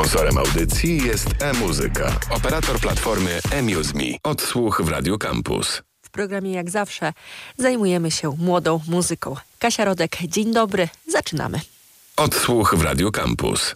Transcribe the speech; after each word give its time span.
Sponsorem 0.00 0.38
audycji 0.38 1.06
jest 1.06 1.26
e-muzyka, 1.40 2.20
operator 2.30 2.80
platformy 2.80 3.40
eMuseMe. 3.50 4.16
Odsłuch 4.22 4.82
w 4.84 4.88
Radio 4.88 5.18
Campus. 5.18 5.82
W 6.02 6.10
programie 6.10 6.52
jak 6.52 6.70
zawsze 6.70 7.12
zajmujemy 7.58 8.10
się 8.10 8.36
młodą 8.38 8.80
muzyką. 8.88 9.36
Kasia 9.58 9.84
Rodek, 9.84 10.18
dzień 10.22 10.52
dobry, 10.52 10.88
zaczynamy. 11.08 11.60
Odsłuch 12.16 12.74
w 12.74 12.82
Radio 12.82 13.10
Campus. 13.10 13.74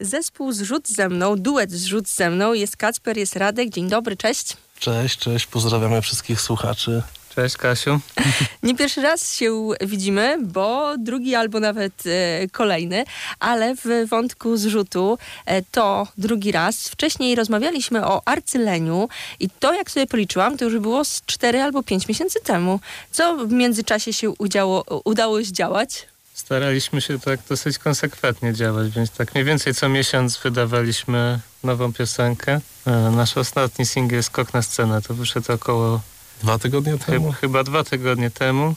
Zespół 0.00 0.52
Zrzut 0.52 0.88
ze 0.88 1.08
mną, 1.08 1.36
duet 1.36 1.70
Zrzut 1.70 2.08
ze 2.08 2.30
mną, 2.30 2.52
jest 2.52 2.76
Kacper, 2.76 3.16
jest 3.16 3.36
Radek, 3.36 3.68
dzień 3.70 3.88
dobry, 3.88 4.16
cześć. 4.16 4.56
Cześć, 4.78 5.18
cześć, 5.18 5.46
pozdrawiamy 5.46 6.02
wszystkich 6.02 6.40
słuchaczy. 6.40 7.02
Cześć 7.34 7.56
Kasiu. 7.56 8.00
Nie 8.62 8.76
pierwszy 8.76 9.02
raz 9.02 9.34
się 9.34 9.68
widzimy, 9.80 10.38
bo 10.42 10.94
drugi 10.98 11.34
albo 11.34 11.60
nawet 11.60 11.92
e, 12.06 12.48
kolejny, 12.48 13.04
ale 13.40 13.74
w 13.76 14.08
wątku 14.08 14.56
zrzutu 14.56 15.18
e, 15.46 15.62
to 15.62 16.06
drugi 16.18 16.52
raz. 16.52 16.88
Wcześniej 16.88 17.34
rozmawialiśmy 17.34 18.06
o 18.06 18.22
arcyleniu 18.24 19.08
i 19.40 19.48
to 19.50 19.74
jak 19.74 19.90
sobie 19.90 20.06
policzyłam, 20.06 20.58
to 20.58 20.64
już 20.64 20.78
było 20.78 21.04
z 21.04 21.22
4 21.26 21.62
albo 21.62 21.82
5 21.82 22.08
miesięcy 22.08 22.40
temu. 22.44 22.80
Co 23.10 23.36
w 23.36 23.52
międzyczasie 23.52 24.12
się 24.12 24.30
udziało, 24.30 25.02
udało 25.04 25.42
zdziałać? 25.42 26.06
Staraliśmy 26.34 27.00
się 27.00 27.18
tak 27.20 27.40
dosyć 27.48 27.78
konsekwentnie 27.78 28.52
działać, 28.52 28.90
więc 28.90 29.10
tak 29.10 29.34
mniej 29.34 29.44
więcej 29.44 29.74
co 29.74 29.88
miesiąc 29.88 30.38
wydawaliśmy 30.38 31.40
nową 31.64 31.92
piosenkę. 31.92 32.60
E, 32.86 32.90
nasz 33.10 33.36
ostatni 33.36 33.86
singiel 33.86 34.22
Skok 34.22 34.54
na 34.54 34.62
scenę 34.62 35.02
to 35.02 35.14
wyszedł 35.14 35.52
około 35.52 36.00
Dwa 36.42 36.58
tygodnie 36.58 36.98
temu? 36.98 37.24
Chyba, 37.24 37.32
chyba 37.32 37.64
dwa 37.64 37.84
tygodnie 37.84 38.30
temu. 38.30 38.74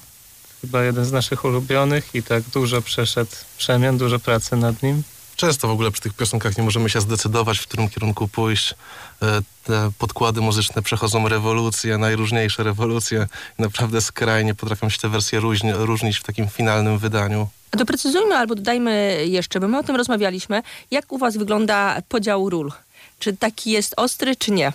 Chyba 0.61 0.83
jeden 0.83 1.05
z 1.05 1.11
naszych 1.11 1.45
ulubionych 1.45 2.15
i 2.15 2.23
tak 2.23 2.43
dużo 2.43 2.81
przeszedł 2.81 3.31
przemian, 3.57 3.97
dużo 3.97 4.19
pracy 4.19 4.55
nad 4.55 4.83
nim. 4.83 5.03
Często 5.35 5.67
w 5.67 5.71
ogóle 5.71 5.91
przy 5.91 6.01
tych 6.01 6.13
piosenkach 6.13 6.57
nie 6.57 6.63
możemy 6.63 6.89
się 6.89 7.01
zdecydować, 7.01 7.59
w 7.59 7.67
którym 7.67 7.89
kierunku 7.89 8.27
pójść. 8.27 8.75
E, 9.21 9.41
te 9.63 9.91
podkłady 9.97 10.41
muzyczne 10.41 10.81
przechodzą 10.81 11.27
rewolucje, 11.29 11.97
najróżniejsze 11.97 12.63
rewolucje. 12.63 13.27
Naprawdę 13.59 14.01
skrajnie 14.01 14.55
potrafią 14.55 14.89
się 14.89 14.97
te 14.97 15.09
wersje 15.09 15.39
różni, 15.39 15.73
różnić 15.73 16.17
w 16.17 16.23
takim 16.23 16.47
finalnym 16.47 16.97
wydaniu. 16.97 17.47
A 17.71 17.77
doprecyzujmy 17.77 18.35
albo 18.35 18.55
dodajmy 18.55 19.25
jeszcze, 19.27 19.59
bo 19.59 19.67
my 19.67 19.77
o 19.77 19.83
tym 19.83 19.95
rozmawialiśmy. 19.95 20.63
Jak 20.91 21.11
u 21.11 21.17
was 21.17 21.37
wygląda 21.37 22.01
podział 22.09 22.49
ról? 22.49 22.71
Czy 23.19 23.37
taki 23.37 23.71
jest 23.71 23.93
ostry, 23.97 24.35
czy 24.35 24.51
nie? 24.51 24.73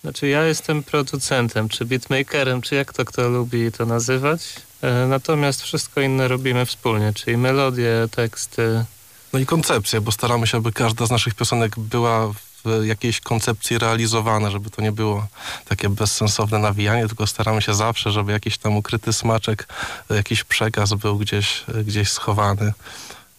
Znaczy 0.00 0.28
ja 0.28 0.44
jestem 0.44 0.82
producentem, 0.82 1.68
czy 1.68 1.84
beatmakerem, 1.84 2.62
czy 2.62 2.74
jak 2.74 2.92
to 2.92 3.04
kto 3.04 3.28
lubi 3.28 3.72
to 3.72 3.86
nazywać. 3.86 4.40
E, 4.82 5.06
natomiast 5.06 5.62
wszystko 5.62 6.00
inne 6.00 6.28
robimy 6.28 6.66
wspólnie, 6.66 7.12
czyli 7.12 7.36
melodie, 7.36 8.08
teksty. 8.10 8.84
No 9.32 9.38
i 9.38 9.46
koncepcje, 9.46 10.00
bo 10.00 10.12
staramy 10.12 10.46
się, 10.46 10.58
aby 10.58 10.72
każda 10.72 11.06
z 11.06 11.10
naszych 11.10 11.34
piosenek 11.34 11.78
była 11.78 12.32
w 12.64 12.84
jakiejś 12.84 13.20
koncepcji 13.20 13.78
realizowana, 13.78 14.50
żeby 14.50 14.70
to 14.70 14.82
nie 14.82 14.92
było 14.92 15.26
takie 15.64 15.88
bezsensowne 15.88 16.58
nawijanie, 16.58 17.06
tylko 17.06 17.26
staramy 17.26 17.62
się 17.62 17.74
zawsze, 17.74 18.10
żeby 18.10 18.32
jakiś 18.32 18.58
tam 18.58 18.76
ukryty 18.76 19.12
smaczek, 19.12 19.68
jakiś 20.10 20.44
przekaz 20.44 20.94
był 20.94 21.18
gdzieś, 21.18 21.64
gdzieś 21.84 22.10
schowany. 22.10 22.72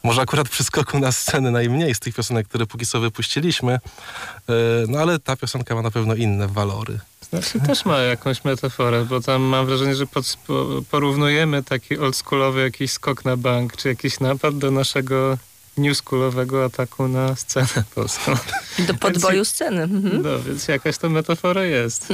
Może 0.03 0.21
akurat 0.21 0.49
przy 0.49 0.63
skoku 0.63 0.99
na 0.99 1.11
scenę 1.11 1.51
najmniej 1.51 1.95
z 1.95 1.99
tych 1.99 2.15
piosenek, 2.15 2.47
które 2.47 2.65
póki 2.65 2.85
co 2.85 2.99
wypuściliśmy, 2.99 3.73
e, 3.73 3.79
no 4.87 4.99
ale 4.99 5.19
ta 5.19 5.35
piosenka 5.35 5.75
ma 5.75 5.81
na 5.81 5.91
pewno 5.91 6.15
inne 6.15 6.47
walory. 6.47 6.99
Znaczy 7.29 7.59
też 7.59 7.85
ma 7.85 7.97
jakąś 7.97 8.43
metaforę, 8.43 9.05
bo 9.05 9.21
tam 9.21 9.41
mam 9.41 9.65
wrażenie, 9.65 9.95
że 9.95 10.07
pod, 10.07 10.37
porównujemy 10.91 11.63
taki 11.63 11.97
oldschoolowy 11.97 12.61
jakiś 12.61 12.91
skok 12.91 13.25
na 13.25 13.37
bank, 13.37 13.77
czy 13.77 13.87
jakiś 13.87 14.19
napad 14.19 14.57
do 14.57 14.71
naszego 14.71 15.37
newschoolowego 15.77 16.65
ataku 16.65 17.07
na 17.07 17.35
scenę 17.35 17.83
polską. 17.95 18.35
Do 18.79 18.93
podboju 18.93 19.45
sceny. 19.45 19.81
Mhm. 19.81 20.21
No, 20.21 20.39
więc 20.39 20.67
jakaś 20.67 20.97
to 20.97 21.09
metafora 21.09 21.63
jest. 21.63 22.07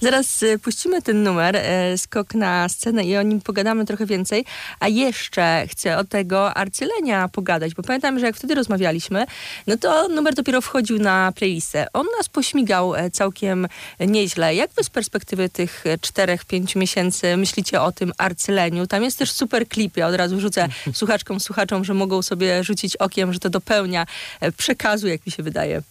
Zaraz 0.00 0.42
y, 0.42 0.58
puścimy 0.58 1.02
ten 1.02 1.22
numer, 1.22 1.56
e, 1.56 1.98
skok 1.98 2.34
na 2.34 2.68
scenę 2.68 3.04
i 3.04 3.16
o 3.16 3.22
nim 3.22 3.40
pogadamy 3.40 3.84
trochę 3.84 4.06
więcej. 4.06 4.44
A 4.80 4.88
jeszcze 4.88 5.66
chcę 5.70 5.98
o 5.98 6.04
tego 6.04 6.54
arcylenia 6.54 7.28
pogadać, 7.28 7.74
bo 7.74 7.82
pamiętam, 7.82 8.18
że 8.18 8.26
jak 8.26 8.36
wtedy 8.36 8.54
rozmawialiśmy, 8.54 9.26
no 9.66 9.76
to 9.76 10.08
numer 10.08 10.34
dopiero 10.34 10.60
wchodził 10.60 10.98
na 10.98 11.32
playlistę. 11.36 11.86
On 11.92 12.06
nas 12.18 12.28
pośmigał 12.28 12.94
e, 12.94 13.10
całkiem 13.10 13.68
nieźle. 14.00 14.54
Jak 14.54 14.70
wy 14.72 14.84
z 14.84 14.90
perspektywy 14.90 15.48
tych 15.48 15.84
czterech, 16.00 16.44
pięciu 16.44 16.78
miesięcy 16.78 17.36
myślicie 17.36 17.80
o 17.80 17.92
tym 17.92 18.12
arcyleniu? 18.18 18.86
Tam 18.86 19.02
jest 19.02 19.18
też 19.18 19.32
super 19.32 19.68
klip. 19.68 19.96
Ja 19.96 20.06
od 20.06 20.14
razu 20.14 20.40
rzucę 20.40 20.68
słuchaczkom, 20.92 21.40
słuchaczom, 21.40 21.84
że 21.84 21.94
mogą 21.94 22.22
sobie 22.22 22.64
rzucić 22.64 22.95
okiem, 22.98 23.32
że 23.32 23.38
to 23.38 23.50
dopełnia 23.50 24.06
e, 24.40 24.52
przekazu, 24.52 25.08
jak 25.08 25.26
mi 25.26 25.32
się 25.32 25.42
wydaje. 25.42 25.82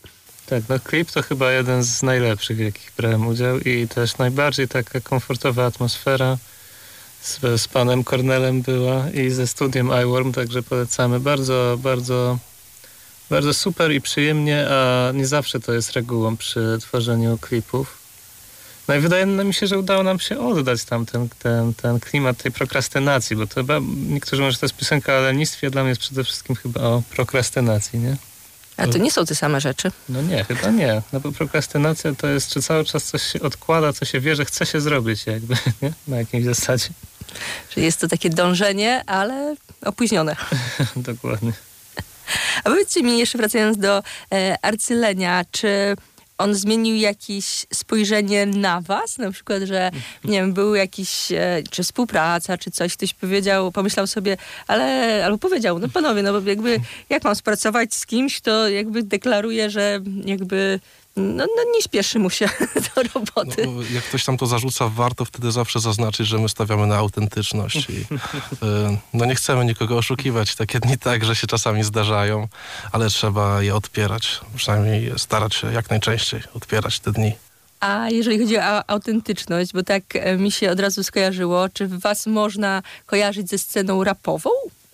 Tak, 0.45 0.63
no 0.69 0.79
klip 0.79 1.11
to 1.11 1.21
chyba 1.21 1.51
jeden 1.51 1.83
z 1.83 2.03
najlepszych, 2.03 2.57
w 2.57 2.59
jakich 2.59 2.91
brałem 2.97 3.27
udział 3.27 3.59
i 3.59 3.87
też 3.87 4.17
najbardziej 4.17 4.67
taka 4.67 4.99
komfortowa 4.99 5.65
atmosfera 5.65 6.37
z, 7.21 7.61
z 7.61 7.67
panem 7.67 8.03
Cornelem 8.03 8.61
była 8.61 9.09
i 9.09 9.29
ze 9.29 9.47
studiem 9.47 9.91
iWorm, 9.91 10.33
także 10.33 10.63
polecamy. 10.63 11.19
Bardzo, 11.19 11.77
bardzo, 11.81 12.37
bardzo 13.29 13.53
super 13.53 13.91
i 13.91 14.01
przyjemnie, 14.01 14.67
a 14.69 15.11
nie 15.13 15.27
zawsze 15.27 15.59
to 15.59 15.73
jest 15.73 15.93
regułą 15.93 16.37
przy 16.37 16.77
tworzeniu 16.81 17.37
klipów. 17.37 18.04
No 18.87 18.95
i 18.95 18.99
wydaje 18.99 19.25
mi 19.25 19.53
się, 19.53 19.67
że 19.67 19.79
udało 19.79 20.03
nam 20.03 20.19
się 20.19 20.39
oddać 20.39 20.83
tam 20.83 21.05
ten, 21.05 21.29
ten, 21.39 21.73
ten 21.73 21.99
klimat 21.99 22.37
tej 22.37 22.51
prokrastynacji, 22.51 23.35
bo 23.35 23.47
to 23.47 23.55
chyba, 23.55 23.79
niektórzy 24.09 24.41
może 24.41 24.57
to 24.57 24.65
jest 24.65 24.75
piosenka 24.75 25.17
o 25.17 25.21
lenistwie, 25.21 25.69
dla 25.69 25.81
mnie 25.81 25.89
jest 25.89 26.01
przede 26.01 26.23
wszystkim 26.23 26.55
chyba 26.55 26.81
o 26.81 27.03
prokrastynacji, 27.09 27.99
nie? 27.99 28.17
A 28.77 28.87
to 28.87 28.97
nie 28.97 29.11
są 29.11 29.25
te 29.25 29.35
same 29.35 29.61
rzeczy? 29.61 29.91
No 30.09 30.21
nie, 30.21 30.43
chyba 30.43 30.69
nie. 30.69 31.01
No 31.13 31.19
bo 31.19 31.31
prokrastynacja 31.31 32.15
to 32.15 32.27
jest, 32.27 32.49
czy 32.49 32.61
cały 32.61 32.85
czas 32.85 33.03
coś 33.03 33.21
się 33.23 33.41
odkłada, 33.41 33.93
co 33.93 34.05
się 34.05 34.19
wie, 34.19 34.35
że 34.35 34.45
chce 34.45 34.65
się 34.65 34.81
zrobić 34.81 35.25
jakby, 35.25 35.55
nie? 35.81 35.93
Na 36.07 36.17
jakimś 36.17 36.45
zasadzie. 36.45 36.89
Czyli 37.69 37.85
jest 37.85 37.99
to 38.01 38.07
takie 38.07 38.29
dążenie, 38.29 39.03
ale 39.05 39.55
opóźnione. 39.81 40.35
Dokładnie. 40.95 41.53
A 42.63 42.69
powiedzcie 42.69 43.03
mi, 43.03 43.19
jeszcze 43.19 43.37
wracając 43.37 43.77
do 43.77 44.03
e, 44.33 44.57
arcylenia, 44.61 45.45
czy 45.51 45.95
on 46.37 46.55
zmienił 46.55 46.95
jakieś 46.95 47.65
spojrzenie 47.73 48.45
na 48.45 48.81
was? 48.81 49.17
Na 49.17 49.31
przykład, 49.31 49.63
że 49.63 49.91
nie 50.23 50.41
wiem, 50.41 50.53
był 50.53 50.75
jakiś, 50.75 51.31
e, 51.31 51.63
czy 51.71 51.83
współpraca, 51.83 52.57
czy 52.57 52.71
coś, 52.71 52.95
ktoś 52.97 53.13
powiedział, 53.13 53.71
pomyślał 53.71 54.07
sobie, 54.07 54.37
ale, 54.67 55.21
albo 55.25 55.37
powiedział, 55.37 55.79
no 55.79 55.89
panowie, 55.89 56.23
no 56.23 56.41
jakby, 56.45 56.79
jak 57.09 57.23
mam 57.23 57.35
spracować 57.35 57.93
z 57.93 58.05
kimś, 58.05 58.41
to 58.41 58.69
jakby 58.69 59.03
deklaruję, 59.03 59.69
że 59.69 59.99
jakby 60.25 60.79
no, 61.15 61.45
no 61.57 61.63
nie 61.75 61.81
śpieszy 61.81 62.19
mu 62.19 62.29
się 62.29 62.49
do 62.95 63.03
roboty. 63.13 63.67
No, 63.67 63.81
jak 63.93 64.03
ktoś 64.03 64.25
tam 64.25 64.37
to 64.37 64.45
zarzuca, 64.45 64.89
warto 64.89 65.25
wtedy 65.25 65.51
zawsze 65.51 65.79
zaznaczyć, 65.79 66.27
że 66.27 66.37
my 66.37 66.49
stawiamy 66.49 66.87
na 66.87 66.95
autentyczność. 66.97 67.89
I, 67.89 67.93
y, 67.93 68.05
no 69.13 69.25
nie 69.25 69.35
chcemy 69.35 69.65
nikogo 69.65 69.97
oszukiwać. 69.97 70.55
Takie 70.55 70.79
dni 70.79 70.97
tak, 70.97 71.25
że 71.25 71.35
się 71.35 71.47
czasami 71.47 71.83
zdarzają, 71.83 72.47
ale 72.91 73.09
trzeba 73.09 73.61
je 73.61 73.75
odpierać. 73.75 74.41
Przynajmniej 74.55 75.11
starać 75.17 75.55
się 75.55 75.73
jak 75.73 75.89
najczęściej 75.89 76.41
odpierać 76.53 76.99
te 76.99 77.11
dni. 77.11 77.31
A 77.79 78.09
jeżeli 78.09 78.39
chodzi 78.39 78.57
o 78.57 78.89
autentyczność, 78.89 79.73
bo 79.73 79.83
tak 79.83 80.03
e, 80.15 80.37
mi 80.37 80.51
się 80.51 80.71
od 80.71 80.79
razu 80.79 81.03
skojarzyło, 81.03 81.69
czy 81.69 81.87
was 81.87 82.27
można 82.27 82.81
kojarzyć 83.05 83.49
ze 83.49 83.57
sceną 83.57 84.03
rapową? 84.03 84.49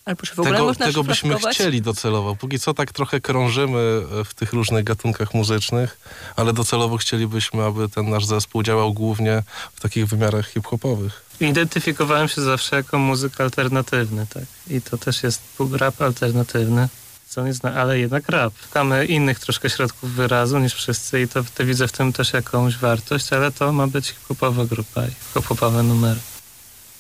Albo 0.06 0.22
czy 0.22 0.36
w 0.36 0.40
ogóle 0.40 0.54
tego, 0.54 0.66
można 0.66 0.86
tego 0.86 1.04
byśmy 1.04 1.36
chcieli 1.52 1.82
docelowo. 1.82 2.36
Póki 2.36 2.60
co 2.60 2.74
tak 2.74 2.92
trochę 2.92 3.22
krążymy 3.22 4.02
e, 4.22 4.24
w 4.24 4.34
tych 4.34 4.54
różnych 4.54 4.84
gatunkach 4.84 5.34
muzycznych, 5.34 5.98
ale 6.36 6.54
docelowo 6.54 6.98
chcielibyśmy, 6.98 7.64
aby 7.64 7.90
ten 7.90 8.10
nasz 8.10 8.26
zespół 8.26 8.64
działał 8.64 8.94
głównie 8.94 9.44
w 9.76 9.82
takich 9.82 10.08
wymiarach 10.08 10.48
hip-hopowych. 10.48 11.24
Identyfikowałem 11.40 12.28
się 12.28 12.42
zawsze 12.42 12.76
jako 12.76 12.98
muzyk 12.98 13.42
alternatywny, 13.42 14.28
tak. 14.34 14.44
I 14.70 14.82
to 14.82 14.98
też 14.98 15.24
jest 15.24 15.42
rap 15.72 16.02
alternatywny, 16.02 16.88
co 17.30 17.44
nie 17.44 17.54
zna, 17.54 17.74
ale 17.74 18.00
jednak 18.00 18.30
rap. 18.30 18.54
Szukamy 18.64 19.06
innych 19.06 19.40
troszkę 19.40 19.70
środków 19.70 20.12
wyrazu 20.12 20.60
niż 20.60 20.74
wszyscy 20.74 21.22
i 21.22 21.28
to, 21.28 21.44
to 21.56 21.66
widzę 21.66 21.88
w 21.88 21.92
tym 21.92 22.14
też 22.14 22.34
jakąś 22.34 22.78
wartość, 22.78 23.34
ale 23.34 23.52
to 23.52 23.72
ma 23.72 23.88
być 23.88 24.08
hip-hopowa 24.08 24.66
grupa 24.66 25.06
i 25.06 25.12
hip-hopowe 25.34 25.84
numery. 25.84 26.20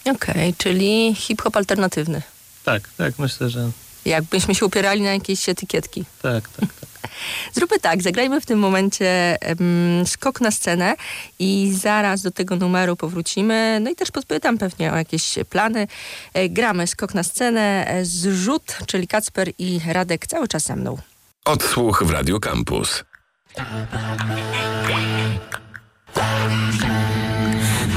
Okej, 0.02 0.16
okay, 0.16 0.54
czyli 0.58 1.16
hip-hop 1.16 1.58
alternatywny. 1.58 2.22
Tak, 2.63 2.90
tak, 2.98 3.19
myślę, 3.19 3.50
że... 3.50 3.72
Jakbyśmy 4.06 4.56
się 4.56 4.66
upierali 4.66 5.02
na 5.02 5.13
jakieś 5.13 5.50
etykietki. 5.50 6.06
Tak, 6.22 6.50
tak, 6.50 6.74
tak. 6.74 6.92
Zróbmy 7.56 7.80
tak, 7.80 8.02
zagrajmy 8.02 8.42
w 8.42 8.46
tym 8.46 8.60
momencie 8.60 9.38
um, 9.48 10.08
skok 10.08 10.42
na 10.42 10.52
scenę 10.52 10.96
i 11.40 11.74
zaraz 11.78 12.22
do 12.22 12.31
tego 12.31 12.56
numeru 12.56 12.96
powrócimy. 12.96 13.80
No 13.81 13.90
i 13.90 13.96
też 13.96 14.12
podpytam 14.12 14.58
pewnie 14.58 14.94
o 14.94 14.98
jakieś 14.98 15.36
plany. 15.50 15.88
E, 16.34 16.50
gramy 16.50 16.88
skok 16.88 17.13
na 17.13 17.24
scenę, 17.24 17.88
e, 17.88 18.06
zrzut, 18.06 18.78
czyli 18.88 19.08
Kacper 19.08 19.52
i 19.58 19.80
Radek 19.88 20.28
cały 20.28 20.48
czas 20.48 20.63
ze 20.63 20.75
mną. 20.75 20.98
Odsłuch 21.46 22.04
w 22.04 22.10
Radio 22.10 22.40
Campus. 22.40 23.04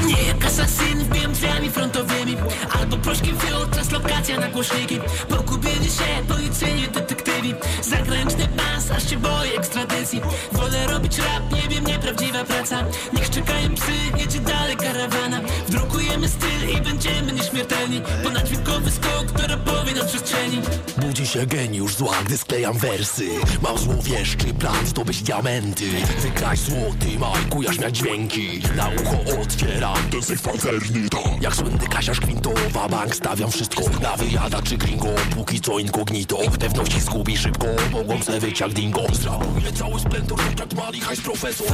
Nie 0.05 0.23
jak 0.27 0.45
asasyn 0.45 0.99
wbijam 0.99 1.33
drzwiami 1.33 1.71
frontowymi 1.71 2.37
Albo 2.79 2.97
proszkiem 2.97 3.37
fiut, 3.39 3.74
translokacja 4.05 4.39
na 4.39 4.47
głośniki. 4.47 4.99
Pogubienie 5.29 5.85
się, 5.85 6.25
policyjnie 6.27 6.87
detektywi. 6.87 7.53
Zagraniczny 7.81 8.47
bas, 8.47 8.91
aż 8.91 9.09
się 9.09 9.17
boję 9.17 9.51
ekstradycji. 9.57 10.21
Wolę 10.51 10.87
robić 10.87 11.17
rap, 11.17 11.43
nie 11.53 11.69
wiem, 11.69 11.85
nieprawdziwa 11.85 12.43
praca. 12.43 12.83
Niech 13.13 13.29
czekają 13.29 13.75
psy, 13.75 13.91
jedzie 14.17 14.39
dalej 14.39 14.77
karawana. 14.77 15.41
Wdrukujemy 15.67 16.29
styl 16.29 16.69
i 16.77 16.81
będziemy 16.81 17.31
nieśmiertelni. 17.31 18.01
Ponadwiekowy 18.23 18.64
skok 18.95 19.31
to 19.41 19.47
rapowie 19.47 19.93
na 19.93 20.03
przestrzeni 20.03 20.61
Budzi 20.97 21.27
się 21.27 21.45
geniusz 21.45 21.95
zła, 21.95 22.13
gdy 22.25 22.37
sklejam 22.37 22.77
wersy. 22.77 23.25
Mam 23.61 23.77
złowieszczy 23.77 24.53
plan 24.53 24.85
zdobyć 24.85 25.23
diamenty. 25.23 25.85
Wykraść 26.19 26.61
złoty 26.61 27.19
majku, 27.19 27.61
jaż 27.61 27.79
miać 27.79 27.97
dźwięki. 27.97 28.61
Na 28.75 28.89
ucho 29.01 29.41
otwieram 29.41 29.97
Język 30.13 30.41
pancerny 30.41 31.09
to 31.09 31.23
Jak 31.41 31.55
słynny 31.55 31.87
Kasiarz 31.87 32.19
Kwintowa 32.19 32.89
Bank 32.89 33.15
stawiam 33.15 33.51
wszystko 33.51 33.81
na 34.01 34.17
wyjada 34.17 34.61
czy 34.61 34.77
gringo. 34.77 35.09
Póki 35.35 35.61
co 35.61 35.79
incognito 35.79 36.37
Pewności 36.59 37.01
zgubi 37.01 37.37
szybko 37.37 37.67
Mogą 37.91 38.23
se 38.23 38.39
wyć 38.39 38.59
jak 38.59 38.73
dingo. 38.73 39.01
Zrabuję 39.13 39.71
cały 39.73 39.99
splendor 39.99 40.39
jak 40.59 40.73
mali 40.73 40.99
hajs 41.01 41.21
profesor. 41.21 41.67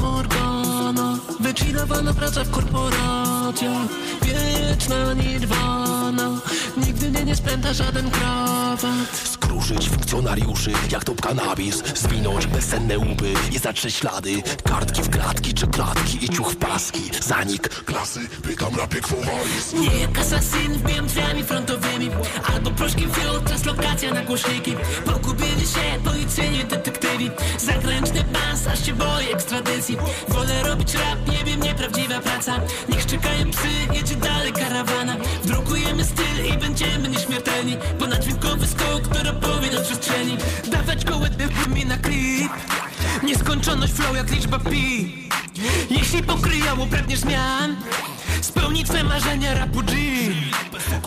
Morgana 0.00 0.55
Wychillowana 1.86 2.14
praca 2.14 2.44
w 2.44 2.50
korporacjach. 2.50 3.88
Wieczna 4.22 5.14
nirwana. 5.14 6.40
Nigdy 6.76 7.10
mnie 7.10 7.24
nie 7.24 7.36
spęta 7.36 7.72
żaden 7.72 8.10
krawat. 8.10 9.16
Skruszyć 9.24 9.88
funkcjonariuszy 9.88 10.72
jak 10.90 11.04
top 11.04 11.20
kanabis. 11.20 11.82
Zwinąć 11.94 12.46
bezsenne 12.46 12.98
łupy 12.98 13.34
i 13.52 13.58
zatrzeć 13.58 13.94
ślady. 13.94 14.42
Kartki 14.64 15.02
w 15.02 15.10
klatki 15.10 15.54
czy 15.54 15.66
klatki 15.66 16.24
i 16.24 16.28
ciuch 16.28 16.52
w 16.52 16.56
paski. 16.56 17.10
Zanik 17.22 17.68
klasy, 17.68 18.20
pytam 18.42 18.76
rapie 18.76 19.00
kwowalis 19.00 19.72
Nie 19.72 20.00
jak 20.00 20.18
asasyn 20.18 20.72
wbijam 20.72 21.06
drzwiami 21.06 21.44
frontowymi 21.44 22.10
Albo 22.54 22.70
proszkiem 22.70 23.10
fiol, 23.12 23.40
translokacja 23.42 24.14
na 24.14 24.22
głośniki. 24.24 24.76
Pogubili 25.04 25.66
się 25.66 26.00
policyjni 26.04 26.64
detektywi. 26.64 27.30
Zagraniczny 27.58 28.24
bans, 28.32 28.66
aż 28.66 28.86
się 28.86 28.92
boję 28.92 29.28
ekstradycji. 29.34 29.96
Wolę 30.28 30.62
robić 30.62 30.85
praca. 32.36 32.60
Niech 32.88 33.06
czekają 33.06 33.50
psy, 33.50 33.68
jedzie 33.92 34.16
dalej 34.16 34.52
karawana. 34.52 35.16
Wdrukujemy 35.42 36.04
styl 36.04 36.54
i 36.54 36.58
będziemy 36.58 37.08
nieśmiertelni. 37.08 37.76
Ponadwiekowy 37.98 38.66
skok 38.66 39.08
to 39.08 39.22
rapowie 39.22 39.70
na 39.70 39.80
przestrzeni. 39.80 40.36
Dawać 40.70 41.04
gołe 41.04 41.30
mi 41.74 41.86
na 41.86 41.98
klip 41.98 42.52
Nieskończoność 43.22 43.92
flow 43.92 44.16
jak 44.16 44.30
liczba 44.30 44.58
pi. 44.58 45.28
Jeśli 45.90 46.22
pokryjało 46.22 46.86
pragniesz 46.86 47.20
zmian 47.20 47.76
Spełni 48.40 48.84
twe 48.84 49.04
marzenia 49.04 49.54
rapu 49.54 49.82
G 49.82 49.94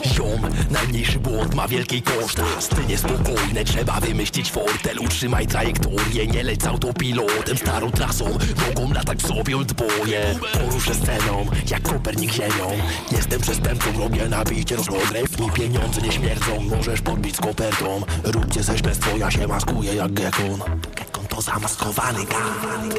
Ziom, 0.05 0.41
najmniejszy 0.71 1.19
błąd 1.19 1.55
ma 1.55 1.67
wielkiej 1.67 2.01
koszt. 2.01 2.41
Styl 2.59 2.87
niespokojne, 2.87 3.63
trzeba 3.65 3.99
wymyślić 3.99 4.51
fortel. 4.51 4.99
Utrzymaj 4.99 5.47
trajektorię, 5.47 6.27
nie 6.27 6.43
leć 6.43 6.63
z 6.63 6.67
autopilotem. 6.67 7.57
Starą 7.57 7.91
trasą, 7.91 8.25
mogą 8.67 8.93
latać 8.93 9.21
sobie 9.21 9.57
odboje 9.57 10.35
Poruszę 10.53 10.95
sceną, 10.95 11.45
jak 11.71 11.81
Kopernik 11.81 12.31
ziemią. 12.31 12.71
Jestem 13.11 13.41
przestępcą, 13.41 13.99
robię 13.99 14.29
nabicie 14.29 14.75
rozgrywki 14.75 15.51
Pieniądze 15.53 16.01
nie 16.01 16.11
śmierdzą, 16.11 16.61
możesz 16.61 17.01
podbić 17.01 17.35
z 17.35 17.39
kopertą. 17.39 18.01
Róbcie 18.23 18.63
coś 18.63 18.81
bez 18.81 18.99
twoja 18.99 19.31
się 19.31 19.47
maskuje 19.47 19.95
jak 19.95 20.13
gekon. 20.13 20.59
Gekon 20.95 21.27
to 21.27 21.41
zamaskowany 21.41 22.25
gan 22.25 22.89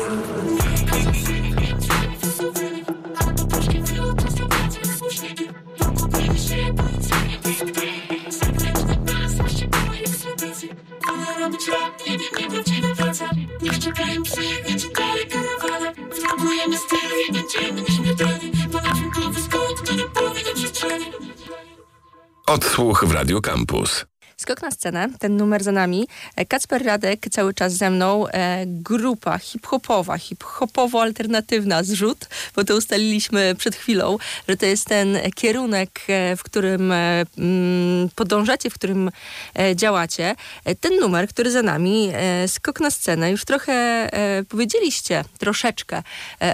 Odsłuch 22.47 23.05
w 23.05 23.13
Radio 23.13 23.41
Campus. 23.41 24.10
Skok 24.41 24.63
na 24.63 24.71
scenę, 24.71 25.09
ten 25.19 25.37
numer 25.37 25.65
za 25.65 25.73
nami. 25.73 26.09
E, 26.37 26.47
Kacper 26.47 26.85
Radek 26.85 27.27
cały 27.31 27.55
czas 27.55 27.73
ze 27.73 27.91
mną. 27.91 28.29
E, 28.29 28.65
grupa 28.67 29.39
hip-hopowa, 29.39 30.19
hip-hopowo-alternatywna 30.19 31.85
zrzut, 31.85 32.29
bo 32.57 32.65
to 32.65 32.77
ustaliliśmy 32.77 33.55
przed 33.59 33.77
chwilą, 33.77 34.19
że 34.49 34.57
to 34.57 34.67
jest 34.67 34.87
ten 34.87 35.19
kierunek, 35.35 36.01
e, 36.09 36.37
w 36.37 36.43
którym 36.43 36.93
e, 36.93 37.25
mm, 37.39 38.09
podążacie, 38.15 38.71
w 38.71 38.75
którym 38.75 39.11
e, 39.59 39.77
działacie. 39.77 40.35
Ten 40.81 41.01
numer, 41.01 41.29
który 41.29 41.51
za 41.51 41.63
nami, 41.63 42.11
e, 42.13 42.49
skok 42.49 42.81
na 42.81 42.91
scenę, 42.91 43.31
już 43.31 43.45
trochę 43.45 44.11
powiedzieliście 44.49 45.25
troszeczkę 45.39 46.03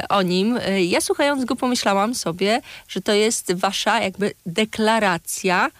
o 0.08 0.22
nim. 0.22 0.58
Ja 0.78 1.00
słuchając 1.00 1.44
go 1.44 1.56
pomyślałam 1.56 2.14
sobie, 2.14 2.60
że 2.88 3.00
to 3.00 3.12
jest 3.12 3.54
wasza 3.54 4.00
jakby 4.00 4.34
deklaracja 4.46 5.70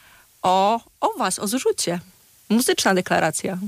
o, 0.47 0.81
o 1.07 1.19
was, 1.19 1.39
o 1.39 1.47
zrzucie. 1.47 2.01
Muzyczna 2.49 2.95
deklaracja. 2.95 3.59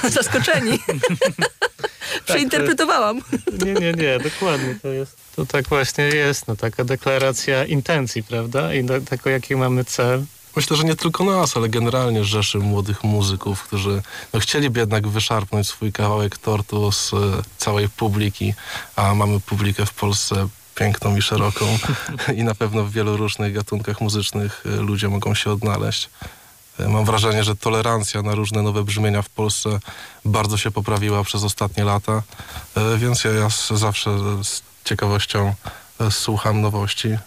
Zaskoczeni. 0.16 0.78
Przeinterpretowałam. 2.26 3.20
Nie, 3.64 3.72
nie, 3.72 3.92
nie, 3.92 4.18
dokładnie 4.18 4.78
to 4.82 4.88
jest. 4.88 5.16
To 5.36 5.46
tak 5.46 5.68
właśnie 5.68 6.04
jest, 6.04 6.48
no 6.48 6.56
taka 6.56 6.84
deklaracja 6.84 7.64
intencji, 7.64 8.22
prawda? 8.22 8.74
I 8.74 8.84
do, 8.84 9.00
tego, 9.00 9.30
jaki 9.30 9.56
mamy 9.56 9.84
cel. 9.84 10.24
Myślę, 10.56 10.76
że 10.76 10.84
nie 10.84 10.96
tylko 10.96 11.24
nas, 11.24 11.56
ale 11.56 11.68
generalnie 11.68 12.24
rzeszy 12.24 12.58
młodych 12.58 13.04
muzyków, 13.04 13.62
którzy 13.62 14.02
no, 14.32 14.40
chcieliby 14.40 14.80
jednak 14.80 15.08
wyszarpnąć 15.08 15.68
swój 15.68 15.92
kawałek 15.92 16.38
tortu 16.38 16.92
z 16.92 17.12
e, 17.14 17.16
całej 17.58 17.88
publiki, 17.88 18.54
a 18.96 19.14
mamy 19.14 19.40
publikę 19.40 19.86
w 19.86 19.94
Polsce 19.94 20.48
piękną 20.80 21.16
i 21.16 21.22
szeroką 21.22 21.78
i 22.38 22.44
na 22.44 22.54
pewno 22.54 22.84
w 22.84 22.92
wielu 22.92 23.16
różnych 23.16 23.54
gatunkach 23.54 24.00
muzycznych 24.00 24.64
e, 24.66 24.68
ludzie 24.68 25.08
mogą 25.08 25.34
się 25.34 25.50
odnaleźć. 25.50 26.10
E, 26.78 26.88
Mam 26.88 27.04
wrażenie, 27.04 27.44
że 27.44 27.56
tolerancja 27.56 28.22
na 28.22 28.34
różne 28.34 28.62
nowe 28.62 28.84
brzmienia 28.84 29.22
w 29.22 29.28
Polsce 29.28 29.80
bardzo 30.24 30.56
się 30.56 30.70
poprawiła 30.70 31.24
przez 31.24 31.44
ostatnie 31.44 31.84
lata, 31.84 32.22
e, 32.76 32.96
więc 32.98 33.24
ja, 33.24 33.30
ja 33.30 33.48
zawsze 33.70 34.10
z 34.44 34.62
ciekawością 34.84 35.54
słucham 36.10 36.60
nowości 36.60 37.18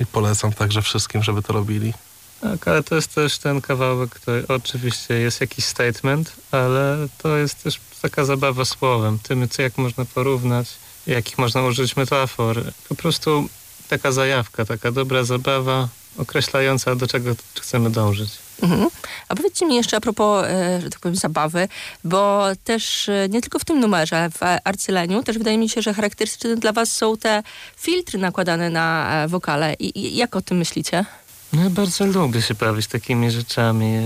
i 0.00 0.06
polecam 0.06 0.52
także 0.52 0.82
wszystkim, 0.82 1.22
żeby 1.22 1.42
to 1.42 1.52
robili. 1.52 1.94
Tak, 2.40 2.68
ale 2.68 2.82
to 2.82 2.94
jest 2.94 3.14
też 3.14 3.38
ten 3.38 3.60
kawałek, 3.60 4.10
który 4.10 4.44
oczywiście 4.48 5.14
jest 5.14 5.40
jakiś 5.40 5.64
statement, 5.64 6.32
ale 6.50 7.08
to 7.18 7.36
jest 7.36 7.62
też 7.62 7.80
taka 8.02 8.24
zabawa 8.24 8.64
słowem, 8.64 9.18
tym, 9.18 9.48
co 9.48 9.62
jak 9.62 9.78
można 9.78 10.04
porównać, 10.04 10.68
jakich 11.06 11.38
można 11.38 11.62
użyć 11.62 11.96
metafor. 11.96 12.64
Po 12.88 12.94
prostu 12.94 13.48
taka 13.88 14.12
zajawka, 14.12 14.64
taka 14.64 14.92
dobra 14.92 15.24
zabawa 15.24 15.88
określająca, 16.18 16.94
do 16.96 17.06
czego 17.06 17.34
chcemy 17.60 17.90
dążyć. 17.90 18.30
Mhm. 18.62 18.88
A 19.28 19.34
powiedzcie 19.34 19.66
mi 19.66 19.74
jeszcze 19.76 19.96
a 19.96 20.00
propos, 20.00 20.44
e, 20.44 20.80
że 20.80 20.90
tak 20.90 21.00
powiem, 21.00 21.16
zabawy, 21.16 21.68
bo 22.04 22.44
też 22.64 23.08
e, 23.08 23.28
nie 23.30 23.40
tylko 23.40 23.58
w 23.58 23.64
tym 23.64 23.80
numerze, 23.80 24.30
w 24.30 24.40
Arcyleniu, 24.64 25.22
też 25.22 25.38
wydaje 25.38 25.58
mi 25.58 25.68
się, 25.68 25.82
że 25.82 25.94
charakterystyczne 25.94 26.56
dla 26.56 26.72
was 26.72 26.92
są 26.92 27.16
te 27.16 27.42
filtry 27.76 28.18
nakładane 28.18 28.70
na 28.70 29.10
e, 29.24 29.28
wokale. 29.28 29.74
I, 29.78 30.16
jak 30.16 30.36
o 30.36 30.42
tym 30.42 30.58
myślicie? 30.58 31.04
No 31.52 31.62
ja 31.62 31.70
bardzo 31.70 32.06
lubię 32.06 32.42
się 32.42 32.54
bawić 32.54 32.86
takimi 32.86 33.30
rzeczami. 33.30 33.96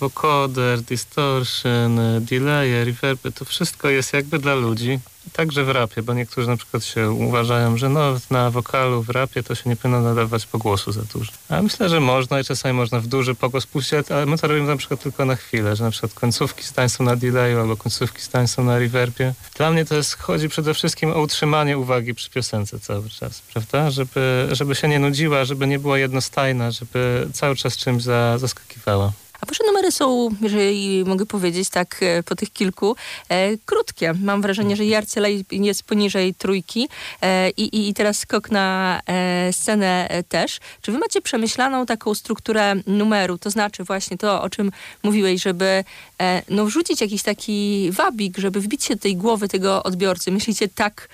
Vocoder, 0.00 0.80
distortion, 0.80 2.00
delay, 2.20 2.84
reverby, 2.84 3.32
to 3.32 3.44
wszystko 3.44 3.88
jest 3.88 4.12
jakby 4.12 4.38
dla 4.38 4.54
ludzi. 4.54 5.00
Także 5.32 5.64
w 5.64 5.68
rapie, 5.68 6.02
bo 6.02 6.14
niektórzy 6.14 6.48
na 6.48 6.56
przykład 6.56 6.84
się 6.84 7.10
uważają, 7.10 7.76
że 7.76 7.88
no 7.88 8.18
na 8.30 8.50
wokalu 8.50 9.02
w 9.02 9.10
rapie 9.10 9.42
to 9.42 9.54
się 9.54 9.70
nie 9.70 9.76
powinno 9.76 10.00
nadawać 10.00 10.46
pogłosu 10.46 10.92
za 10.92 11.02
dużo. 11.02 11.32
A 11.48 11.62
myślę, 11.62 11.88
że 11.88 12.00
można 12.00 12.40
i 12.40 12.44
czasami 12.44 12.74
można 12.74 13.00
w 13.00 13.06
duży 13.06 13.34
pogłos 13.34 13.66
puścić, 13.66 14.10
ale 14.10 14.26
my 14.26 14.38
to 14.38 14.46
robimy 14.46 14.66
na 14.66 14.76
przykład 14.76 15.02
tylko 15.02 15.24
na 15.24 15.36
chwilę, 15.36 15.76
że 15.76 15.84
na 15.84 15.90
przykład 15.90 16.14
końcówki 16.14 16.64
zdań 16.64 16.88
są 16.88 17.04
na 17.04 17.16
delayu 17.16 17.60
albo 17.60 17.76
końcówki 17.76 18.22
zdań 18.22 18.48
są 18.48 18.64
na 18.64 18.78
reverbie. 18.78 19.34
Dla 19.56 19.70
mnie 19.70 19.84
to 19.84 19.94
jest, 19.94 20.18
chodzi 20.18 20.48
przede 20.48 20.74
wszystkim 20.74 21.12
o 21.12 21.20
utrzymanie 21.20 21.78
uwagi 21.78 22.14
przy 22.14 22.30
piosence 22.30 22.80
cały 22.80 23.08
czas, 23.08 23.42
prawda? 23.52 23.90
Żeby, 23.90 24.48
żeby 24.52 24.74
się 24.74 24.88
nie 24.88 24.98
nudziła, 24.98 25.44
żeby 25.44 25.66
nie 25.66 25.78
była 25.78 25.98
jednostajna, 25.98 26.70
żeby 26.70 27.28
cały 27.32 27.56
czas 27.56 27.76
czymś 27.76 28.02
za, 28.02 28.38
zaskakiwała. 28.38 29.12
A 29.40 29.46
wasze 29.46 29.64
numery 29.66 29.92
są, 29.92 30.28
jeżeli 30.42 31.04
mogę 31.04 31.26
powiedzieć 31.26 31.68
tak 31.68 31.96
e, 32.02 32.22
po 32.22 32.34
tych 32.34 32.52
kilku, 32.52 32.96
e, 33.28 33.56
krótkie. 33.56 34.14
Mam 34.22 34.42
wrażenie, 34.42 34.76
że 34.76 34.84
i 34.84 34.94
Arcylej 34.94 35.44
jest 35.50 35.82
poniżej 35.82 36.34
trójki 36.34 36.88
e, 37.22 37.50
i, 37.50 37.88
i, 37.88 37.94
teraz 37.94 38.18
skok 38.18 38.50
na 38.50 39.00
e, 39.06 39.52
scenę 39.52 40.08
e, 40.08 40.22
też. 40.22 40.60
Czy 40.82 40.92
wy 40.92 40.98
macie 40.98 41.22
przemyślaną 41.22 41.86
taką 41.86 42.14
strukturę 42.14 42.74
numeru? 42.86 43.38
To 43.38 43.50
znaczy 43.50 43.84
właśnie 43.84 44.18
to, 44.18 44.42
o 44.42 44.50
czym 44.50 44.72
mówiłeś, 45.02 45.42
żeby 45.42 45.84
e, 46.20 46.42
no, 46.48 46.64
wrzucić 46.64 47.00
jakiś 47.00 47.22
taki 47.22 47.90
wabik, 47.92 48.38
żeby 48.38 48.60
wbić 48.60 48.84
się 48.84 48.94
do 48.94 49.02
tej 49.02 49.16
głowy 49.16 49.48
tego 49.48 49.82
odbiorcy. 49.82 50.30
Myślicie 50.32 50.68
tak 50.68 51.08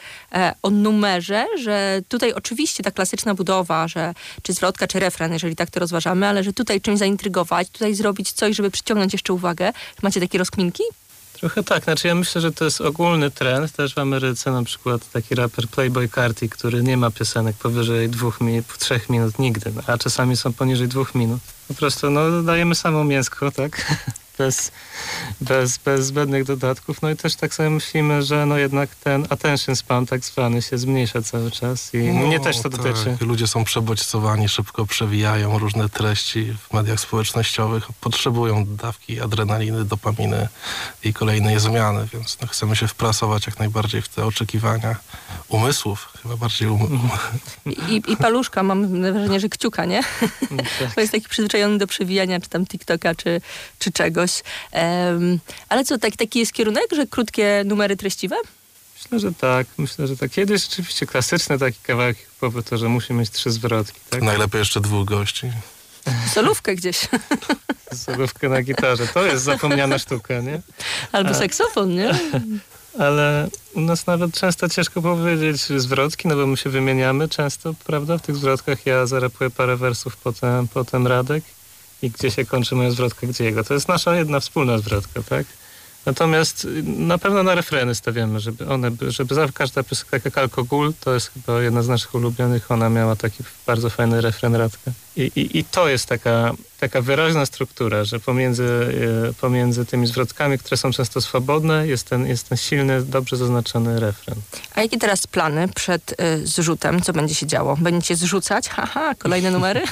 o 0.63 0.71
numerze, 0.71 1.47
że 1.59 2.03
tutaj 2.09 2.33
oczywiście 2.33 2.83
ta 2.83 2.91
klasyczna 2.91 3.35
budowa, 3.35 3.89
że 3.89 4.15
czy 4.43 4.53
zwrotka, 4.53 4.87
czy 4.87 5.01
refren, 5.01 5.33
jeżeli 5.33 5.57
tak 5.57 5.71
to 5.71 5.81
rozważamy, 5.81 6.27
ale 6.27 6.45
że 6.45 6.53
tutaj 6.53 6.81
czymś 6.81 6.99
zaintrygować, 6.99 7.69
tutaj 7.69 7.95
zrobić 7.95 8.16
coś, 8.25 8.57
żeby 8.57 8.71
przyciągnąć 8.71 9.13
jeszcze 9.13 9.33
uwagę. 9.33 9.73
Macie 10.03 10.21
takie 10.21 10.39
rozkminki? 10.39 10.83
Trochę 11.33 11.63
tak, 11.63 11.85
znaczy 11.85 12.09
ja 12.09 12.15
myślę, 12.15 12.41
że 12.41 12.53
to 12.53 12.65
jest 12.65 12.81
ogólny 12.81 13.31
trend 13.31 13.73
też 13.73 13.95
w 13.95 13.99
Ameryce, 13.99 14.51
na 14.51 14.63
przykład 14.63 15.11
taki 15.11 15.35
raper 15.35 15.69
Playboy 15.69 16.09
Carti, 16.09 16.49
który 16.49 16.83
nie 16.83 16.97
ma 16.97 17.11
piosenek 17.11 17.57
powyżej 17.57 18.09
dwóch 18.09 18.41
minut, 18.41 18.79
trzech 18.79 19.11
minut 19.11 19.39
nigdy, 19.39 19.73
a 19.87 19.99
czasami 19.99 20.37
są 20.37 20.53
poniżej 20.53 20.89
dwóch 20.89 21.15
minut. 21.15 21.41
Po 21.69 21.75
prostu 21.75 22.11
no, 22.11 22.43
dajemy 22.43 22.75
samo 22.75 23.05
mięsko, 23.05 23.51
tak? 23.51 23.87
Bez, 24.39 24.73
bez, 25.41 25.79
bez 25.79 26.07
zbędnych 26.07 26.45
dodatków. 26.45 27.03
No 27.03 27.11
i 27.11 27.17
też 27.17 27.37
tak 27.37 27.55
sobie 27.55 27.71
myślimy, 27.71 28.23
że 28.23 28.47
no 28.47 28.59
jednak 28.59 28.95
ten 28.95 29.27
attention 29.31 29.77
span 29.77 30.07
tak 30.07 30.25
zwany 30.25 30.63
się 30.63 30.79
zmniejsza 30.79 31.23
cały 31.23 31.51
czas 31.51 31.95
i 31.95 31.99
No, 31.99 32.27
mnie 32.27 32.41
też 32.41 32.61
to 32.61 32.69
dotyczy. 32.69 33.17
Tak. 33.19 33.21
Ludzie 33.21 33.47
są 33.47 33.65
przebodźcowani, 33.65 34.49
szybko 34.49 34.87
przewijają 34.87 35.59
różne 35.59 35.89
treści 35.89 36.55
w 36.69 36.73
mediach 36.73 37.01
społecznościowych, 37.01 37.89
potrzebują 38.01 38.65
dawki 38.67 39.21
adrenaliny, 39.21 39.85
dopaminy 39.85 40.49
i 41.05 41.13
kolejnej 41.13 41.61
zmiany, 41.61 42.09
więc 42.13 42.39
no, 42.43 42.49
chcemy 42.49 42.77
się 42.77 42.89
wprasować 42.89 43.47
jak 43.47 43.59
najbardziej 43.59 44.03
w 44.03 44.09
te 44.09 44.25
oczekiwania 44.25 44.97
umysłów, 45.49 46.09
chyba 46.23 46.37
bardziej 46.37 46.69
um... 46.69 47.09
I, 47.67 48.03
I 48.09 48.17
paluszka, 48.17 48.63
mam 48.63 49.03
wrażenie, 49.03 49.41
że 49.41 49.49
kciuka, 49.49 49.85
nie? 49.85 50.03
Tak. 50.79 50.91
Bo 50.95 51.01
jest 51.01 51.13
taki 51.13 51.29
przyzwyczajony 51.29 51.79
do 51.79 51.87
przewijania, 51.87 52.41
czy 52.41 52.49
tam 52.49 52.67
TikToka, 52.67 53.15
czy, 53.15 53.41
czy 53.79 53.93
czegoś. 53.93 54.26
Ale 55.69 55.85
co, 55.85 55.99
tak, 55.99 56.17
taki 56.17 56.39
jest 56.39 56.53
kierunek, 56.53 56.87
że 56.97 57.07
krótkie 57.07 57.63
numery 57.67 57.97
treściwe? 57.97 58.37
Myślę, 59.03 59.21
że 59.21 59.33
tak. 59.33 59.67
Myślę, 59.79 60.07
że 60.07 60.17
tak. 60.17 60.31
Kiedyś 60.31 60.63
rzeczywiście 60.63 61.07
klasyczny 61.07 61.59
taki 61.59 61.79
kawałek 61.83 62.17
hip-hopu 62.19 62.63
to, 62.63 62.79
że 62.79 62.89
musi 62.89 63.13
mieć 63.13 63.31
trzy 63.31 63.51
zwrotki, 63.51 64.01
tak? 64.11 64.23
najlepiej 64.23 64.59
jeszcze 64.59 64.81
dwóch 64.81 65.05
gości. 65.05 65.51
Solówkę 66.35 66.75
gdzieś. 66.75 67.09
Solówkę 68.07 68.49
na 68.49 68.63
gitarze. 68.63 69.07
To 69.07 69.27
jest 69.27 69.45
zapomniana 69.45 69.99
sztuka, 69.99 70.41
nie? 70.41 70.61
Albo 71.13 71.31
A. 71.31 71.35
saksofon, 71.35 71.95
nie? 71.95 72.11
Ale 72.99 73.49
u 73.75 73.81
nas 73.81 74.07
nawet 74.07 74.35
często 74.35 74.69
ciężko 74.69 75.03
powiedzieć 75.03 75.63
zwrotki, 75.63 76.29
no 76.29 76.37
bo 76.37 76.47
my 76.47 76.57
się 76.57 76.71
wymieniamy 76.71 77.29
często, 77.29 77.75
prawda? 77.85 78.19
W 78.19 78.23
tych 78.23 78.37
zwrotkach 78.37 78.87
ja 78.87 79.07
zarapuję 79.07 79.51
parę 79.51 79.77
wersów, 79.77 80.17
potem, 80.17 80.69
potem 80.69 81.07
Radek 81.07 81.45
i 82.03 82.11
gdzie 82.11 82.31
się 82.31 82.45
kończy 82.45 82.75
moja 82.75 82.91
zwrotka, 82.91 83.27
gdzie 83.27 83.45
jego. 83.45 83.65
To 83.65 83.75
jest 83.75 83.89
nasza 83.89 84.17
jedna 84.17 84.41
wspólna 84.41 84.79
zwrotka, 84.79 85.23
tak? 85.29 85.47
Natomiast 86.07 86.65
y, 86.65 86.83
na 86.83 87.19
pewno 87.19 87.43
na 87.43 87.55
refreny 87.55 87.95
stawiamy, 87.95 88.41
żeby 88.41 88.69
one, 88.69 88.91
by- 88.91 89.11
żeby 89.11 89.35
za 89.35 89.49
każda 89.55 89.83
piosenka, 89.83 90.41
Alkohol, 90.41 90.93
to 91.01 91.15
jest 91.15 91.31
chyba 91.33 91.63
jedna 91.63 91.83
z 91.83 91.89
naszych 91.89 92.15
ulubionych, 92.15 92.71
ona 92.71 92.89
miała 92.91 93.17
taki 93.17 93.45
bardzo 93.67 93.91
fajny 93.91 94.21
refren 94.21 94.55
Radka. 94.55 94.91
I, 95.17 95.23
i, 95.37 95.59
i 95.59 95.65
to 95.65 95.89
jest 95.89 96.07
taka, 96.07 96.53
taka 96.81 97.01
wyraźna 97.01 97.47
struktura, 97.47 98.05
że 98.05 98.21
pomiędzy, 98.21 98.63
y, 99.31 99.35
pomiędzy 99.41 99.87
tymi 99.87 100.07
zwrotkami, 100.07 100.59
które 100.59 100.77
są 100.77 100.91
często 100.93 101.21
swobodne, 101.21 101.87
jest 101.87 102.09
ten, 102.09 102.27
jest 102.27 102.49
ten 102.49 102.59
silny, 102.59 103.03
dobrze 103.03 103.37
zaznaczony 103.37 104.01
refren. 104.01 104.35
A 104.75 104.83
jakie 104.83 104.99
teraz 104.99 105.27
plany 105.27 105.69
przed 105.69 106.21
y, 106.21 106.47
zrzutem? 106.47 107.03
Co 107.03 107.13
będzie 107.13 107.35
się 107.35 107.47
działo? 107.47 107.77
Będziecie 107.81 108.17
zrzucać? 108.17 108.69
Haha, 108.69 109.15
kolejne 109.15 109.51
numery? 109.51 109.83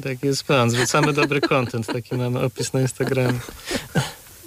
Taki 0.00 0.26
jest 0.26 0.44
plan. 0.44 0.70
Zwracamy 0.70 1.12
dobry 1.12 1.40
content. 1.40 1.86
Taki 1.86 2.14
mamy 2.14 2.40
opis 2.40 2.72
na 2.72 2.80
Instagramie. 2.80 3.40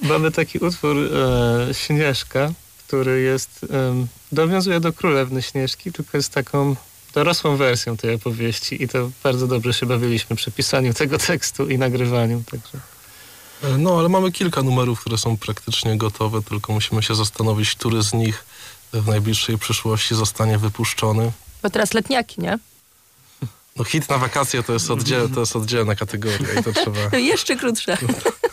Mamy 0.02 0.32
taki 0.32 0.60
utwór 0.60 0.98
e, 0.98 1.74
Śnieżka, 1.74 2.52
który 2.88 3.22
jest, 3.22 3.66
em, 3.70 4.08
dowiązuje 4.32 4.80
do 4.80 4.94
Królewny 4.94 5.42
Śnieżki, 5.42 5.92
tylko 5.92 6.18
jest 6.18 6.34
taką 6.34 6.76
dorosłą 7.14 7.56
wersją 7.56 7.98
tej 7.98 8.16
opowieści 8.16 8.84
i 8.84 8.88
to 8.88 9.12
bardzo 9.24 9.48
dobrze 9.48 9.74
się 9.74 9.86
bawiliśmy 9.86 10.36
przy 10.36 10.52
pisaniu 10.52 10.94
tego 10.94 11.18
tekstu 11.18 11.70
i 11.70 11.78
nagrywaniu. 11.78 12.44
Także. 12.52 12.80
No, 13.78 14.00
ale 14.00 14.10
mamy 14.10 14.32
kilka 14.32 14.62
numerów, 14.62 15.02
które 15.02 15.18
są 15.18 15.38
praktycznie 15.38 15.98
gotowe, 15.98 16.42
tylko 16.42 16.74
musimy 16.74 17.04
się 17.04 17.16
zastanowić, 17.16 17.76
który 17.76 18.04
z 18.04 18.14
nich 18.14 18.46
w 18.94 19.08
najbliższej 19.08 19.58
przyszłości 19.58 20.16
zostanie 20.16 20.58
wypuszczony. 20.58 21.32
Bo 21.64 21.70
teraz 21.70 21.94
letniaki, 21.94 22.42
nie? 22.42 22.60
No 23.78 23.84
hit 23.84 24.10
na 24.10 24.18
wakacje 24.18 24.64
to 24.64 24.74
jest, 24.74 24.92
oddziel, 24.92 25.30
to 25.30 25.40
jest 25.40 25.56
oddzielna 25.56 25.96
kategoria 25.96 26.54
i 26.60 26.64
to 26.64 26.74
trzeba... 26.74 27.18
Jeszcze 27.18 27.56
krótsze. 27.56 27.98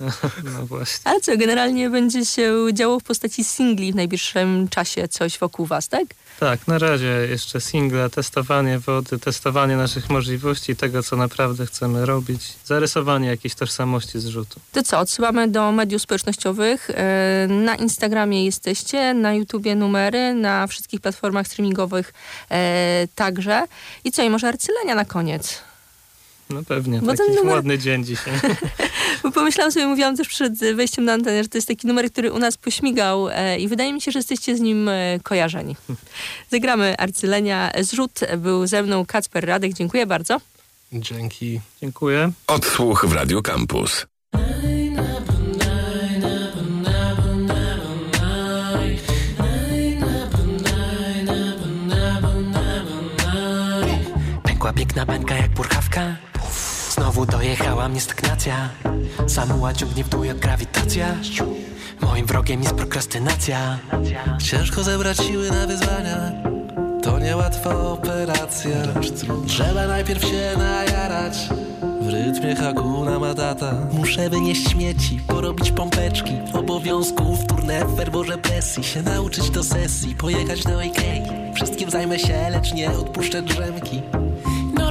No 0.54 0.66
właśnie. 0.66 1.10
Ale 1.10 1.20
co, 1.20 1.36
generalnie 1.36 1.90
będzie 1.90 2.26
się 2.26 2.54
działo 2.72 3.00
w 3.00 3.02
postaci 3.02 3.44
singli 3.44 3.92
w 3.92 3.96
najbliższym 3.96 4.68
czasie 4.68 5.08
coś 5.08 5.38
wokół 5.38 5.66
was, 5.66 5.88
tak? 5.88 6.04
Tak, 6.40 6.68
na 6.68 6.78
razie 6.78 7.06
jeszcze 7.30 7.60
single, 7.60 8.10
testowanie 8.10 8.78
wody, 8.78 9.18
testowanie 9.18 9.76
naszych 9.76 10.10
możliwości, 10.10 10.76
tego 10.76 11.02
co 11.02 11.16
naprawdę 11.16 11.66
chcemy 11.66 12.06
robić, 12.06 12.40
zarysowanie 12.64 13.28
jakiejś 13.28 13.54
tożsamości 13.54 14.20
zrzutu. 14.20 14.60
To 14.72 14.82
co, 14.82 14.98
odsyłamy 14.98 15.48
do 15.48 15.72
mediów 15.72 16.02
społecznościowych. 16.02 16.90
E, 16.90 17.46
Na 17.50 17.74
Instagramie 17.74 18.44
jesteście, 18.44 19.14
na 19.14 19.34
YouTubie 19.34 19.74
numery, 19.74 20.34
na 20.34 20.66
wszystkich 20.66 21.00
platformach 21.00 21.46
streamingowych 21.46 22.12
e, 22.50 23.08
także. 23.14 23.64
I 24.04 24.12
co, 24.12 24.22
i 24.22 24.30
może 24.30 24.48
arcylenia 24.48 24.94
na 24.94 25.04
koniec? 25.04 25.58
No 26.50 26.62
pewnie, 26.62 26.98
Bo 27.02 27.14
taki 27.16 27.32
numer- 27.32 27.52
ładny 27.54 27.78
dzień 27.78 28.04
dzisiaj. 28.04 28.34
Bo 29.22 29.32
pomyślałam 29.40 29.72
sobie, 29.72 29.86
mówiłam 29.86 30.16
też 30.16 30.28
przed 30.28 30.58
wejściem 30.58 31.04
na 31.04 31.12
antenę, 31.12 31.42
że 31.42 31.48
to 31.48 31.58
jest 31.58 31.68
taki 31.68 31.86
numer, 31.86 32.10
który 32.10 32.32
u 32.32 32.38
nas 32.38 32.56
pośmigał 32.56 33.28
e, 33.28 33.58
i 33.58 33.68
wydaje 33.68 33.92
mi 33.92 34.00
się, 34.00 34.12
że 34.12 34.18
jesteście 34.18 34.56
z 34.56 34.60
nim 34.60 34.88
e, 34.88 35.20
kojarzeni. 35.22 35.76
Zagramy 36.52 36.96
arcylenia. 36.98 37.70
Zrzut 37.80 38.20
był 38.38 38.66
ze 38.66 38.82
mną 38.82 39.06
Kacper 39.06 39.46
Radek. 39.46 39.72
Dziękuję 39.72 40.06
bardzo. 40.06 40.40
Dzięki. 40.92 41.60
Dziękuję. 41.80 42.32
Odsłuch 42.46 43.06
w 43.08 43.12
Radio 43.12 43.42
Campus. 43.42 44.06
Pękła 54.42 54.72
piękna 54.72 55.06
bańka 55.06 55.34
jak 55.34 55.50
purchawka 55.54 56.29
Znowu 57.00 57.26
dojechała 57.26 57.88
mnie 57.88 58.00
stagnacja. 58.00 58.68
Samuła 59.26 59.74
ciągnie 59.74 60.04
w 60.04 60.08
dół 60.08 60.24
jak 60.24 60.38
grawitacja. 60.38 61.14
Moim 62.00 62.26
wrogiem 62.26 62.62
jest 62.62 62.74
prokrastynacja. 62.74 63.78
Ciężko 64.42 64.82
zebrać 64.82 65.18
siły 65.18 65.50
na 65.50 65.66
wyzwania. 65.66 66.32
To 67.02 67.18
niełatwa 67.18 67.76
operacja. 67.76 68.76
Trzeba 69.46 69.86
najpierw 69.86 70.24
się 70.24 70.52
najarać. 70.58 71.48
W 72.02 72.08
rytmie 72.08 72.56
Hakuna 72.56 73.18
Matata. 73.18 73.74
Muszę 73.92 74.30
wynieść 74.30 74.70
śmieci, 74.70 75.20
porobić 75.26 75.72
pompeczki 75.72 76.32
Obowiązków, 76.52 77.46
turne 77.46 77.84
w 77.84 77.96
ferworze 77.96 78.38
presji. 78.38 78.84
Się 78.84 79.02
nauczyć 79.02 79.50
do 79.50 79.64
sesji, 79.64 80.14
pojechać 80.14 80.64
do 80.64 80.82
Ikei 80.82 81.22
Wszystkim 81.54 81.90
zajmę 81.90 82.18
się, 82.18 82.50
lecz 82.50 82.74
nie 82.74 82.90
odpuszczę 82.90 83.42
drzemki 83.42 84.02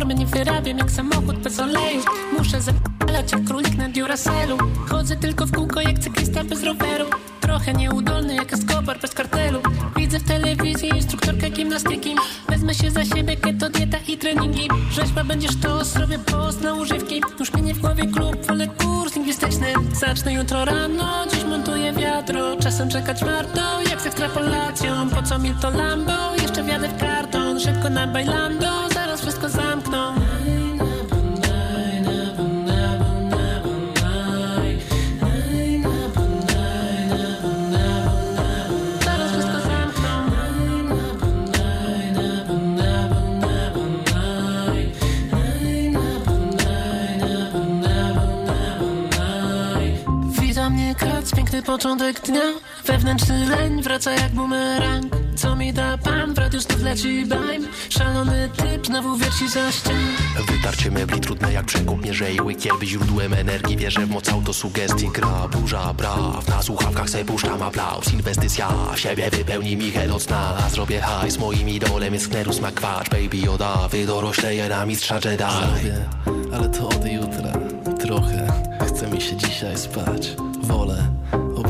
Normy 0.10 0.25
nie 0.25 0.25
wyrabiam 0.25 0.78
jak 0.78 0.92
samochód 0.92 1.38
bez 1.38 1.60
oleju. 1.60 2.01
Muszę 2.38 2.62
zapalać 2.62 3.32
jak 3.32 3.44
królik 3.44 3.78
na 3.78 3.89
Duracellu 3.89 4.58
Chodzę 4.89 5.16
tylko 5.16 5.46
w 5.46 5.51
kółko 5.51 5.82
jak 5.82 6.00
cyklista 6.00 6.44
bez 6.44 6.63
roweru. 6.63 7.06
Trochę 7.42 7.74
nieudolny 7.74 8.36
jak 8.36 8.54
Escobar 8.54 9.00
bez 9.00 9.13
kartelu. 9.13 9.60
Widzę 9.98 10.20
w 10.20 10.24
telewizji 10.24 10.89
instruktorkę 10.89 11.50
gimnastyki. 11.50 12.16
Wezmę 12.50 12.74
się 12.74 12.92
za 12.92 13.06
siebie, 13.06 13.38
keto, 13.38 13.70
dieta 13.70 13.98
i 14.08 14.18
treningi. 14.18 14.68
Rzeźba 14.92 15.24
będziesz 15.24 15.56
to, 15.62 15.86
zrobię 15.86 16.20
post 16.20 16.62
na 16.62 16.74
używki. 16.74 17.22
Już 17.39 17.54
mnie 17.54 17.62
nie 17.62 17.74
w 17.74 17.80
głowie 17.80 18.08
klub, 18.08 18.46
wolę 18.48 18.68
kurs 18.68 18.88
lingwistyczny 19.29 19.74
Zacznę 19.93 20.33
jutro 20.33 20.65
rano, 20.65 21.25
dziś 21.31 21.43
montuję 21.43 21.93
wiadro. 21.93 22.55
Czasem 22.55 22.89
czekać 22.89 23.24
warto, 23.24 23.81
jak 23.89 24.01
z 24.01 24.05
ekstrapolacją. 24.05 25.09
Po 25.09 25.24
co 25.24 25.39
mi 25.39 25.53
to 25.62 25.69
Lambo, 25.69 26.36
jeszcze 26.41 26.63
wjadę 26.63 26.88
w 26.88 26.98
karton 26.98 27.59
Szybko 27.59 27.89
na 27.89 28.07
bailando, 28.07 28.89
zaraz 28.93 29.21
wszystko 29.21 29.50
zamkną 29.50 30.13
początek 51.69 52.21
dnia. 52.21 52.41
Wewnętrzny 52.85 53.49
leń 53.49 53.81
wraca 53.81 54.11
jak 54.11 54.31
bumerang. 54.31 55.15
Co 55.35 55.55
mi 55.55 55.73
da 55.73 55.97
pan, 55.97 56.33
w 56.33 56.38
radiu 56.38 56.59
znów 56.59 56.81
leci 56.81 57.25
bajm. 57.25 57.67
Szalony 57.89 58.49
typ 58.57 58.88
znowu 58.88 59.17
wierci 59.17 59.49
za 59.49 59.71
ścian. 59.71 60.03
Wytarcie 60.47 60.91
mebli 60.91 61.19
trudne 61.19 61.53
jak 61.53 61.65
przekop 61.65 62.05
mierze 62.05 62.33
i 62.33 62.41
łykiel 62.41 62.73
źródłem 62.83 63.33
energii. 63.33 63.77
Wierzę 63.77 64.05
w 64.05 64.09
moc 64.09 64.29
autosugestii. 64.29 65.09
Gra 65.13 65.47
burza 65.47 65.93
praw. 65.93 66.47
Na 66.47 66.61
słuchawkach 66.61 67.09
se 67.09 67.25
puszczam 67.25 67.61
aplauz. 67.61 68.13
Inwestycja 68.13 68.67
w 68.95 68.99
siebie 68.99 69.29
wypełni 69.29 69.77
mi 69.77 69.91
head 69.91 70.11
od 70.11 70.23
sna 70.23 70.57
A 70.65 70.69
zrobię 70.69 71.01
hajs 71.01 71.38
moim 71.38 71.69
idolem. 71.69 72.13
Jest 72.13 72.27
Knerus 72.27 72.61
McQuatch 72.61 73.09
Baby 73.09 73.38
Yoda. 73.38 73.88
Wydorośleję 73.88 74.69
na 74.69 74.85
mistrza 74.85 75.15
Jedi. 75.15 75.43
Lubię, 75.75 75.95
ale 76.53 76.69
to 76.69 76.88
od 76.88 77.05
jutra. 77.05 77.53
Trochę. 77.99 78.47
Chce 78.88 79.07
mi 79.07 79.21
się 79.21 79.35
dzisiaj 79.38 79.77
spać. 79.77 80.35
Wolę 80.61 81.18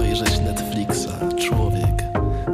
obejrzeć 0.10 0.40
Netflixa. 0.40 1.10
Człowiek 1.48 2.04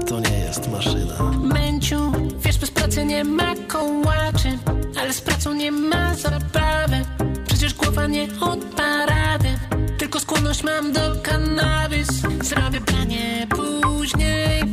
to 0.08 0.20
nie 0.20 0.40
jest 0.40 0.72
maszyna. 0.72 1.32
Męciu, 1.42 2.12
wiesz, 2.40 2.58
bez 2.58 2.72
pracy 2.72 3.06
nie 3.06 3.24
ma 3.24 3.54
kołaczy, 3.68 4.58
ale 5.00 5.14
z 5.14 5.22
pracą 5.22 5.54
nie 5.54 5.72
ma 5.72 6.16
zabawy. 6.16 7.06
Przecież 7.48 7.74
głowa 7.74 8.08
nie 8.08 8.28
od 8.42 8.66
parady, 8.66 9.50
tylko 9.98 10.20
skłonność 10.20 10.64
mam 10.64 10.94
do 10.94 11.16
kanabis. 11.24 12.08
Zrobię 12.44 12.82
planie 12.82 13.48
później. 13.50 14.65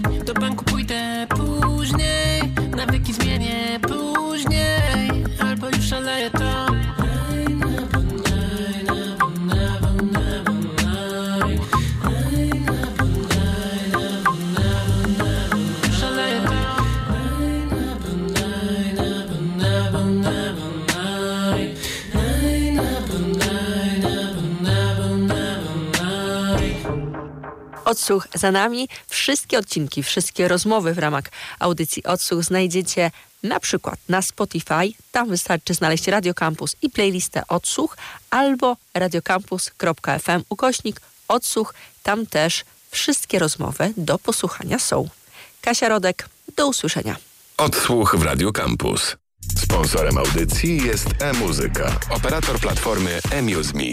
Odsłuch 27.85 28.29
za 28.35 28.51
nami. 28.51 28.89
Wszystkie 29.09 29.59
odcinki, 29.59 30.03
wszystkie 30.03 30.49
rozmowy 30.49 30.95
w 30.95 30.99
ramach 30.99 31.25
audycji 31.59 32.05
Odsłuch 32.05 32.45
znajdziecie 32.45 33.11
na 33.43 33.61
przykład 33.61 33.99
na 34.09 34.23
Spotify. 34.23 34.93
Tam 35.13 35.29
wystarczy 35.29 35.75
znaleźć 35.75 36.09
Radio 36.09 36.35
Campus 36.35 36.77
i 36.83 36.91
playlistę 36.91 37.43
Odsłuch 37.49 37.97
albo 38.31 38.77
radiocampus.fm 38.95 40.43
ukośnik 40.49 41.01
Odsłuch. 41.29 41.75
Tam 42.03 42.27
też 42.27 42.65
wszystkie 42.91 43.39
rozmowy 43.39 43.93
do 43.97 44.19
posłuchania 44.19 44.79
są. 44.79 45.09
Kasia 45.61 45.89
Rodek, 45.89 46.29
do 46.57 46.69
usłyszenia. 46.69 47.17
Odsłuch 47.57 48.17
w 48.19 48.23
Radio 48.23 48.53
Campus. 48.53 49.17
Sponsorem 49.59 50.19
audycji 50.19 50.83
jest 50.83 51.07
e-muzyka, 51.21 52.01
operator 52.11 52.61
platformy 52.61 53.21
eMuseMe. 53.31 53.85